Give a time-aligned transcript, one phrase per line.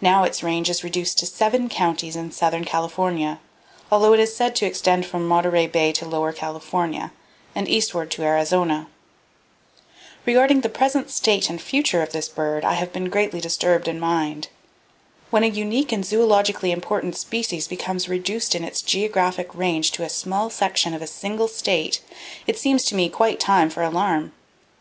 [0.00, 3.40] Now its range is reduced to seven counties in southern California,
[3.90, 7.10] although it is said to extend from Monterey Bay to Lower California,
[7.52, 8.86] and eastward to Arizona.
[10.24, 13.88] Regarding the present status and the future of this bird, I have been greatly disturbed
[13.88, 14.46] in mind.
[15.30, 20.08] When a unique and zoologically important species becomes reduced in its geographic range to a
[20.08, 22.00] small section of a single state,
[22.46, 24.30] it seems to me quite time for alarm.